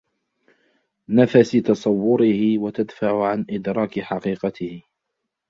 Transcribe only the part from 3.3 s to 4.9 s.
عَنْ إدْرَاكِ حَقِيقَتِهِ